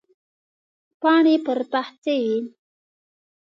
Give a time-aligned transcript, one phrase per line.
[1.01, 2.37] پاڼې پر پخڅې وې.